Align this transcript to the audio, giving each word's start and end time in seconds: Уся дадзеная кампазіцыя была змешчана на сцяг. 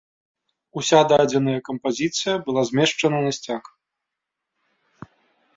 Уся 0.79 1.01
дадзеная 1.11 1.59
кампазіцыя 1.69 2.35
была 2.47 2.61
змешчана 2.71 3.17
на 3.27 3.37
сцяг. 3.39 3.71